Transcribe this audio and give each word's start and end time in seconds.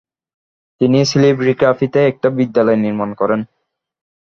তিনি 0.81 0.99
সিলিভ্রিকাপি-তে 1.09 1.99
একটি 2.09 2.27
বিদ্যালয় 2.37 2.79
নির্মাণ 2.83 3.09
করেন। 3.13 3.39